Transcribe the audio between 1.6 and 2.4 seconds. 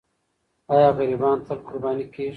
قرباني کېږي؟